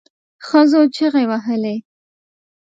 ښځو 0.45 0.81
چیغې 0.95 1.23
وهلې. 1.29 1.75